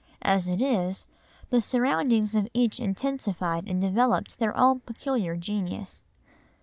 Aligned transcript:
As 0.23 0.47
it 0.49 0.63
is, 0.63 1.05
the 1.51 1.61
surroundings 1.61 2.33
of 2.33 2.47
each 2.55 2.79
intensified 2.79 3.67
and 3.67 3.79
developed 3.79 4.39
their 4.39 4.57
own 4.57 4.79
peculiar 4.79 5.35
genius. 5.37 6.05